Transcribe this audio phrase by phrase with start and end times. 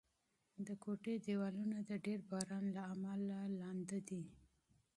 [0.65, 3.77] د خونې دېوالونه د ډېر باران له امله نمجن
[4.09, 4.23] دي.